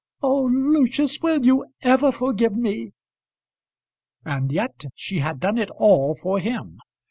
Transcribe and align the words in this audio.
Oh! 0.23 0.45
Lucius, 0.45 1.21
will 1.21 1.45
you 1.45 1.63
ever 1.83 2.11
forgive 2.11 2.55
me?" 2.55 2.89
And 4.25 4.51
yet 4.51 4.85
she 4.95 5.19
had 5.19 5.39
done 5.39 5.59
it 5.59 5.69
all 5.77 6.15
for 6.15 6.39
him. 6.39 6.79